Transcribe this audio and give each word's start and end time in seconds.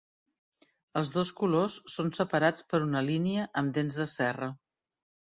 Els 1.01 1.11
dos 1.17 1.33
colors 1.41 1.77
són 1.97 2.11
separats 2.21 2.67
per 2.73 2.83
una 2.89 3.07
línia 3.13 3.49
amb 3.63 3.79
dents 3.81 4.03
de 4.03 4.13
serra. 4.19 4.53